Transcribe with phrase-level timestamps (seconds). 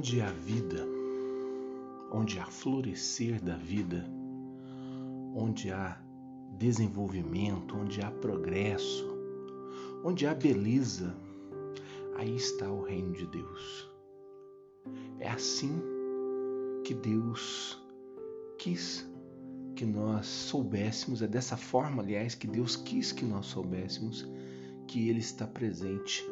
[0.00, 0.88] onde há vida,
[2.10, 4.02] onde há florescer da vida,
[5.34, 6.00] onde há
[6.56, 9.06] desenvolvimento, onde há progresso,
[10.02, 11.14] onde há beleza,
[12.16, 13.90] aí está o reino de Deus.
[15.18, 15.82] É assim
[16.82, 17.78] que Deus
[18.56, 19.06] quis
[19.76, 24.26] que nós soubéssemos, é dessa forma, aliás, que Deus quis que nós soubéssemos
[24.88, 26.24] que Ele está presente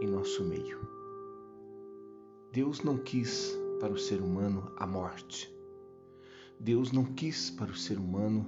[0.00, 0.99] em nosso meio.
[2.52, 5.48] Deus não quis para o ser humano a morte.
[6.58, 8.44] Deus não quis para o ser humano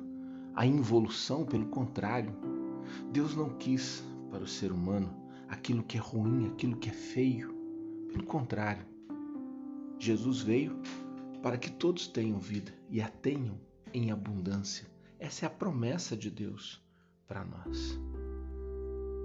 [0.57, 2.35] a involução, pelo contrário,
[3.13, 5.15] Deus não quis para o ser humano
[5.49, 7.55] aquilo que é ruim, aquilo que é feio.
[8.11, 8.85] Pelo contrário,
[10.01, 10.77] Jesus veio
[11.41, 13.57] para que todos tenham vida e a tenham
[13.95, 14.91] em abundância.
[15.21, 16.83] Essa é a promessa de Deus
[17.29, 18.01] para nós.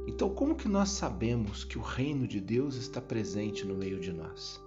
[0.08, 4.14] Então, como que nós sabemos que o reino de Deus está presente no meio de
[4.14, 4.67] nós?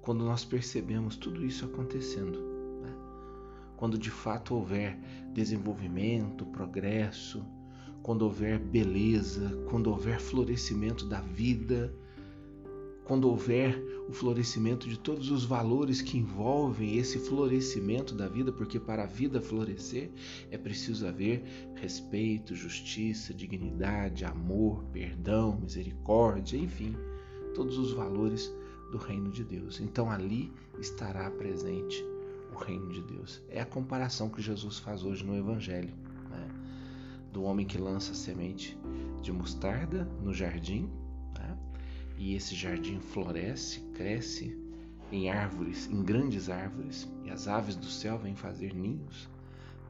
[0.00, 2.38] Quando nós percebemos tudo isso acontecendo.
[2.82, 2.92] Né?
[3.76, 4.98] Quando de fato houver
[5.32, 7.44] desenvolvimento, progresso,
[8.02, 11.94] quando houver beleza, quando houver florescimento da vida,
[13.08, 18.78] quando houver o florescimento de todos os valores que envolvem esse florescimento da vida, porque
[18.78, 20.10] para a vida florescer
[20.50, 21.42] é preciso haver
[21.74, 26.94] respeito, justiça, dignidade, amor, perdão, misericórdia, enfim,
[27.54, 28.52] todos os valores
[28.90, 29.80] do reino de Deus.
[29.80, 32.04] Então ali estará presente
[32.52, 33.42] o reino de Deus.
[33.48, 35.94] É a comparação que Jesus faz hoje no Evangelho,
[36.30, 36.48] né?
[37.32, 38.78] do homem que lança a semente
[39.20, 40.90] de mostarda no jardim
[42.18, 44.58] e esse jardim floresce, cresce
[45.12, 49.28] em árvores, em grandes árvores, e as aves do céu vêm fazer ninhos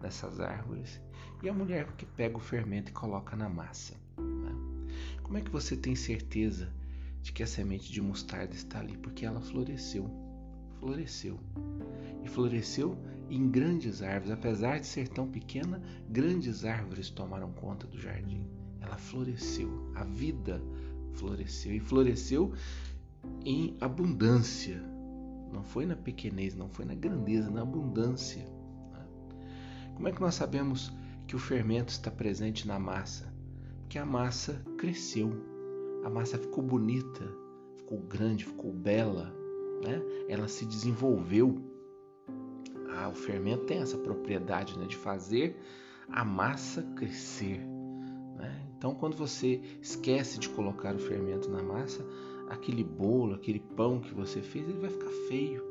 [0.03, 1.01] nessas árvores,
[1.43, 3.95] e a mulher que pega o fermento e coloca na massa.
[4.19, 4.53] Né?
[5.23, 6.71] Como é que você tem certeza
[7.29, 8.97] de que a semente de mostarda está ali?
[8.97, 10.11] Porque ela floresceu,
[10.81, 11.39] floresceu,
[12.25, 12.97] e floresceu
[13.28, 18.49] em grandes árvores, apesar de ser tão pequena, grandes árvores tomaram conta do jardim.
[18.81, 20.62] Ela floresceu, a vida
[21.12, 22.55] floresceu e floresceu
[23.45, 24.83] em abundância.
[25.53, 28.43] Não foi na pequenez, não foi na grandeza, na abundância.
[28.91, 29.06] Né?
[29.95, 30.91] Como é que nós sabemos
[31.27, 33.31] que o fermento está presente na massa?
[33.83, 35.58] Porque a massa cresceu,
[36.04, 37.26] a massa ficou bonita,
[37.76, 39.34] ficou grande, ficou bela,
[39.82, 40.03] né?
[40.28, 41.59] ela se desenvolveu.
[42.91, 45.56] Ah, o fermento tem essa propriedade né, de fazer
[46.09, 47.60] a massa crescer.
[48.36, 48.66] Né?
[48.76, 52.04] Então, quando você esquece de colocar o fermento na massa,
[52.48, 55.62] aquele bolo, aquele pão que você fez, ele vai ficar feio,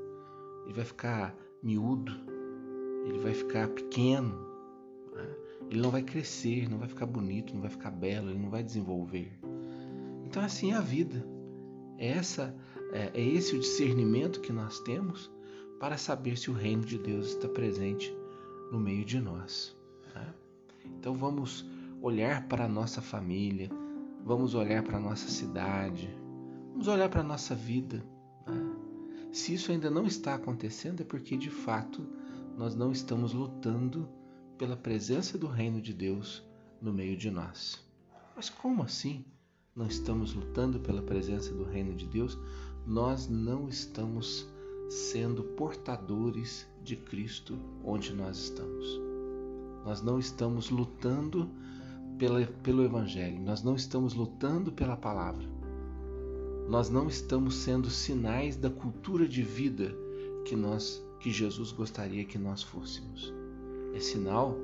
[0.66, 2.12] ele vai ficar miúdo,
[3.06, 4.36] ele vai ficar pequeno,
[5.16, 5.36] né?
[5.70, 8.64] ele não vai crescer, não vai ficar bonito, não vai ficar belo, ele não vai
[8.64, 9.32] desenvolver.
[10.28, 11.26] Então, assim é a vida.
[11.98, 12.54] É, essa,
[12.92, 15.32] é, é esse o discernimento que nós temos
[15.80, 18.14] para saber se o reino de Deus está presente
[18.70, 19.74] no meio de nós.
[20.14, 20.34] Né?
[20.84, 21.66] Então, vamos
[22.02, 23.70] olhar para a nossa família,
[24.26, 26.10] vamos olhar para a nossa cidade,
[26.72, 28.04] vamos olhar para a nossa vida.
[28.46, 28.76] Né?
[29.32, 32.06] Se isso ainda não está acontecendo, é porque de fato
[32.58, 34.10] nós não estamos lutando
[34.58, 36.46] pela presença do reino de Deus
[36.82, 37.82] no meio de nós.
[38.36, 39.24] Mas como assim
[39.78, 42.36] não estamos lutando pela presença do reino de Deus?
[42.86, 44.48] Nós não estamos
[44.90, 49.00] sendo portadores de Cristo onde nós estamos.
[49.86, 51.48] Nós não estamos lutando
[52.18, 55.48] pela, pelo Evangelho, nós não estamos lutando pela palavra.
[56.68, 59.96] Nós não estamos sendo sinais da cultura de vida
[60.44, 63.34] que nós que Jesus gostaria que nós fôssemos.
[63.94, 64.58] É sinal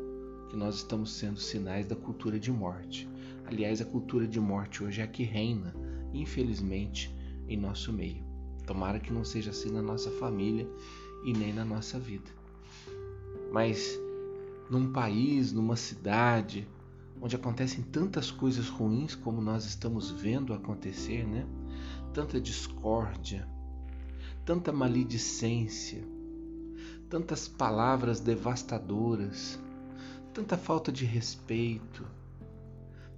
[0.54, 3.10] que nós estamos sendo sinais da cultura de morte.
[3.48, 5.74] Aliás, a cultura de morte hoje é a que reina,
[6.14, 7.12] infelizmente,
[7.48, 8.24] em nosso meio.
[8.64, 10.70] Tomara que não seja assim na nossa família
[11.26, 12.30] e nem na nossa vida.
[13.52, 14.00] Mas
[14.70, 16.68] num país, numa cidade,
[17.20, 21.48] onde acontecem tantas coisas ruins como nós estamos vendo acontecer, né?
[22.14, 23.50] Tanta discórdia,
[24.46, 26.04] tanta maledicência,
[27.10, 29.60] tantas palavras devastadoras,
[30.34, 32.06] tanta falta de respeito,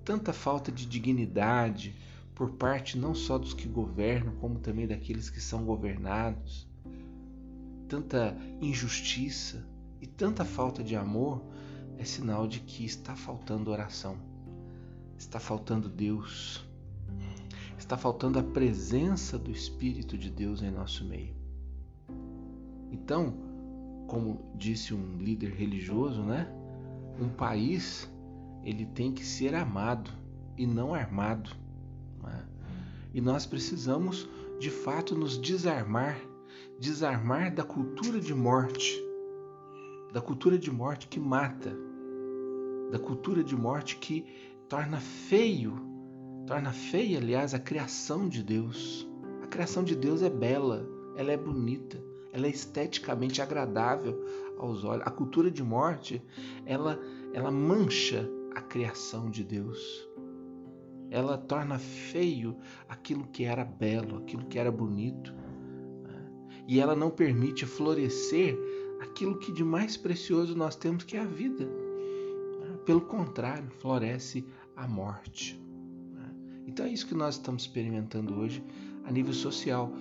[0.04, 1.96] tanta falta de dignidade
[2.36, 6.68] por parte não só dos que governam, como também daqueles que são governados,
[7.88, 9.66] tanta injustiça
[10.02, 11.42] e tanta falta de amor
[11.98, 14.18] é sinal de que está faltando oração,
[15.18, 16.66] está faltando Deus,
[17.78, 21.34] está faltando a presença do Espírito de Deus em nosso meio.
[22.92, 23.34] Então,
[24.08, 26.52] como disse um líder religioso, né?
[27.20, 28.12] Um país
[28.64, 30.12] ele tem que ser amado
[30.58, 31.52] e não armado.
[32.24, 32.46] Né?
[33.14, 34.28] E nós precisamos,
[34.60, 36.18] de fato, nos desarmar
[36.80, 39.02] desarmar da cultura de morte,
[40.12, 41.76] da cultura de morte que mata,
[42.92, 44.26] da cultura de morte que
[44.68, 45.76] torna feio,
[46.46, 49.08] torna feia, aliás, a criação de Deus.
[49.42, 52.02] A criação de Deus é bela, ela é bonita,
[52.32, 54.26] ela é esteticamente agradável
[54.58, 55.06] aos olhos.
[55.06, 56.22] A cultura de morte,
[56.66, 57.00] ela,
[57.34, 60.08] ela mancha a criação de Deus.
[61.10, 62.58] Ela torna feio
[62.90, 65.34] aquilo que era belo, aquilo que era bonito.
[66.04, 66.32] Né?
[66.68, 68.58] E ela não permite florescer
[69.02, 71.66] aquilo que de mais precioso nós temos, que é a vida.
[71.66, 72.78] Né?
[72.86, 75.62] Pelo contrário, floresce a morte.
[76.14, 76.34] Né?
[76.68, 78.64] Então é isso que nós estamos experimentando hoje
[79.06, 79.92] a nível social.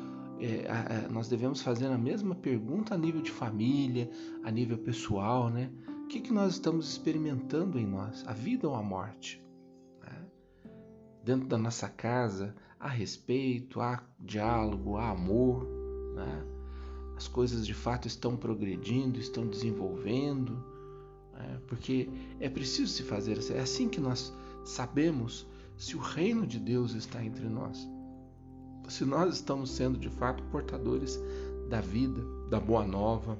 [0.40, 4.10] É, a, a, nós devemos fazer a mesma pergunta a nível de família,
[4.42, 5.70] a nível pessoal, né?
[6.04, 8.26] O que, que nós estamos experimentando em nós?
[8.26, 9.42] A vida ou a morte?
[10.02, 10.26] Né?
[11.24, 15.66] Dentro da nossa casa, há respeito, há diálogo, há amor,
[16.14, 16.44] né?
[17.16, 20.52] As coisas de fato estão progredindo, estão desenvolvendo,
[21.32, 21.60] né?
[21.68, 22.08] porque
[22.40, 23.38] é preciso se fazer.
[23.52, 24.34] É assim que nós
[24.64, 25.46] sabemos
[25.76, 27.88] se o reino de Deus está entre nós
[28.88, 31.20] se nós estamos sendo de fato portadores
[31.68, 33.38] da vida, da boa nova.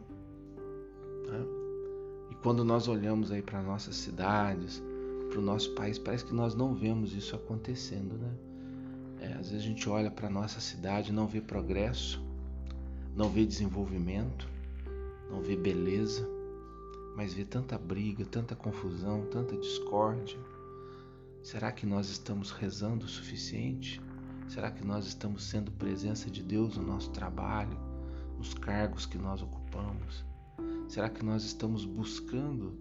[1.26, 1.44] Né?
[2.30, 4.82] E quando nós olhamos aí para nossas cidades,
[5.30, 8.30] para o nosso país, parece que nós não vemos isso acontecendo, né?
[9.20, 12.22] É, às vezes a gente olha para nossa cidade, não vê progresso,
[13.16, 14.46] não vê desenvolvimento,
[15.30, 16.28] não vê beleza,
[17.16, 20.38] mas vê tanta briga, tanta confusão, tanta discórdia.
[21.42, 24.00] Será que nós estamos rezando o suficiente?
[24.48, 27.76] Será que nós estamos sendo presença de Deus no nosso trabalho,
[28.36, 30.24] nos cargos que nós ocupamos?
[30.86, 32.78] Será que nós estamos buscando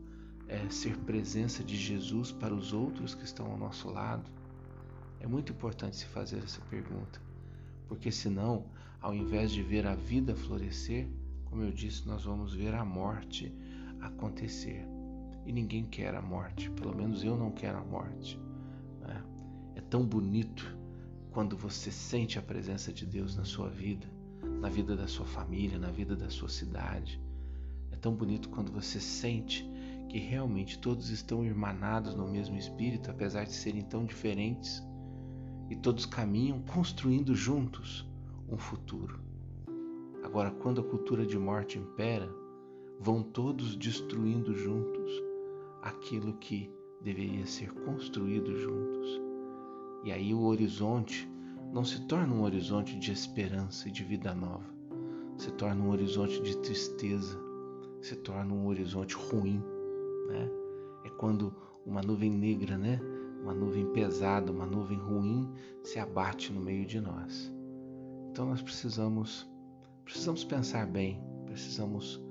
[0.47, 4.29] é, ser presença de Jesus para os outros que estão ao nosso lado?
[5.19, 7.21] É muito importante se fazer essa pergunta,
[7.87, 8.65] porque senão,
[9.01, 11.07] ao invés de ver a vida florescer,
[11.45, 13.53] como eu disse, nós vamos ver a morte
[14.01, 14.85] acontecer.
[15.45, 18.39] E ninguém quer a morte, pelo menos eu não quero a morte.
[18.99, 19.23] Né?
[19.75, 20.82] É tão bonito
[21.33, 24.07] quando você sente a presença de Deus na sua vida,
[24.61, 27.19] na vida da sua família, na vida da sua cidade.
[27.91, 29.67] É tão bonito quando você sente
[30.07, 34.83] que realmente todos estão irmanados no mesmo espírito, apesar de serem tão diferentes,
[35.71, 38.07] e todos caminham construindo juntos
[38.47, 39.19] um futuro.
[40.23, 42.29] Agora, quando a cultura de morte impera,
[42.99, 45.11] vão todos destruindo juntos
[45.81, 46.71] aquilo que
[47.01, 49.32] deveria ser construído juntos.
[50.03, 51.29] E aí o horizonte
[51.71, 54.65] não se torna um horizonte de esperança e de vida nova,
[55.37, 57.39] se torna um horizonte de tristeza,
[58.01, 59.63] se torna um horizonte ruim,
[60.27, 60.51] né?
[61.05, 61.55] É quando
[61.85, 62.99] uma nuvem negra, né?
[63.41, 65.49] Uma nuvem pesada, uma nuvem ruim
[65.83, 67.51] se abate no meio de nós.
[68.29, 69.49] Então nós precisamos
[70.03, 72.21] precisamos pensar bem, precisamos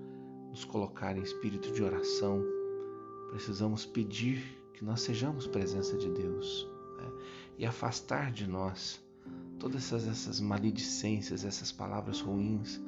[0.51, 2.45] nos colocar em espírito de oração,
[3.31, 4.43] precisamos pedir
[4.75, 6.71] que nós sejamos presença de Deus
[7.59, 9.03] e afastar de nós
[9.59, 12.81] todas essas, essas maledicências, essas palavras ruins,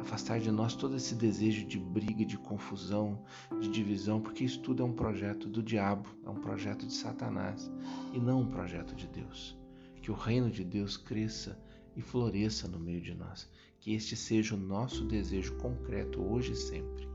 [0.00, 3.22] afastar de nós todo esse desejo de briga, de confusão,
[3.60, 7.70] de divisão, porque isso tudo é um projeto do diabo, é um projeto de Satanás
[8.12, 9.56] e não um projeto de Deus.
[10.00, 11.58] Que o reino de Deus cresça
[11.96, 13.48] e floresça no meio de nós,
[13.78, 17.08] que este seja o nosso desejo concreto hoje e sempre.